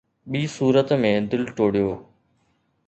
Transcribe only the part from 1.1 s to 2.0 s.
دل ٽوڙيو